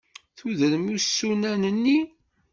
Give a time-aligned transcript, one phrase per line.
[0.37, 1.99] Tudrem isunan-nni.